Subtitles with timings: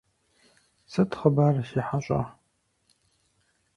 [0.91, 2.21] Сыт хъыбар, си хьэщӀэ?